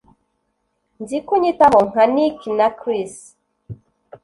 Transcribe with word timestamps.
nzi 1.01 1.17
ko 1.25 1.31
unyitaho 1.37 1.79
nka 1.89 2.03
nick 2.13 2.39
na 2.57 2.67
chris 2.79 3.13